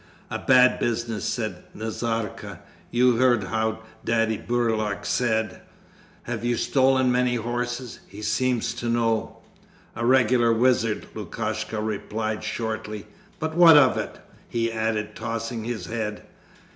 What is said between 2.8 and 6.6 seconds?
'You heard how Daddy Burlak said, "Have you